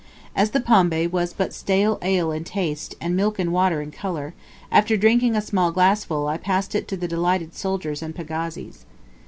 As 0.35 0.49
the 0.49 0.59
pombe 0.59 1.11
was 1.11 1.31
but 1.31 1.53
stale 1.53 1.99
ale 2.01 2.31
in 2.31 2.43
taste, 2.43 2.95
and 2.99 3.15
milk 3.15 3.37
and 3.37 3.53
water 3.53 3.83
in 3.83 3.91
colour, 3.91 4.33
after 4.71 4.97
drinking 4.97 5.35
a 5.35 5.41
small 5.43 5.71
glassful 5.71 6.27
I 6.27 6.37
passed 6.39 6.73
it 6.73 6.87
to 6.87 6.97
the 6.97 7.07
delighted 7.07 7.53
soldiers 7.53 8.01
and 8.01 8.15
pagazis. 8.15 8.87